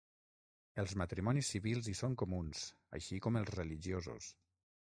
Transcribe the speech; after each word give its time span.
Els 0.83 0.95
matrimonis 1.01 1.51
civils 1.55 1.91
hi 1.91 1.95
són 2.01 2.17
comuns, 2.23 2.65
així 3.01 3.23
com 3.27 3.41
els 3.43 3.55
religiosos. 3.61 4.33